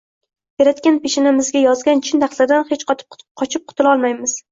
[0.59, 4.35] Yaratgan peshanamizga yozgan chin taqdirdan hech qochib qutula olmaymiz